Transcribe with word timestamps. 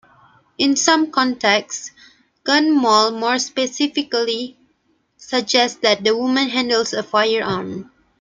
In 0.57 0.75
some 0.77 1.11
contexts, 1.11 1.91
"gun 2.43 2.73
moll" 2.75 3.11
more 3.11 3.37
specifically 3.37 4.57
suggests 5.15 5.77
that 5.83 6.03
the 6.03 6.17
woman 6.17 6.49
handles 6.49 6.91
a 6.93 7.03
firearm. 7.03 7.91